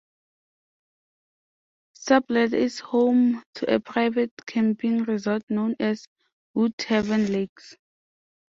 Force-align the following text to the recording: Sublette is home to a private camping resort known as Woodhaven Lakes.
Sublette 1.95 2.55
is 2.55 2.79
home 2.79 3.43
to 3.53 3.71
a 3.75 3.79
private 3.79 4.31
camping 4.47 5.03
resort 5.03 5.43
known 5.47 5.75
as 5.79 6.07
Woodhaven 6.55 7.29
Lakes. 7.29 7.77